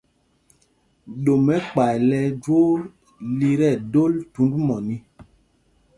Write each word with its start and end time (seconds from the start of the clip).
Ɗom 1.23 1.43
ɛkpay 1.57 1.95
lɛ 2.09 2.17
ɛjwoo 2.27 2.71
lí 3.37 3.49
tí 3.59 3.65
ɛdol 3.73 4.13
thund 4.33 4.53
mɔní. 4.67 4.95